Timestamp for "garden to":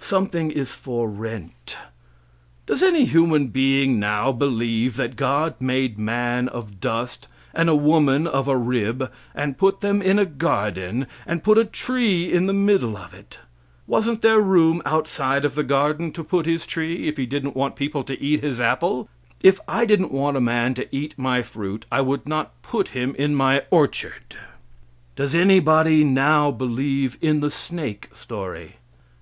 15.64-16.22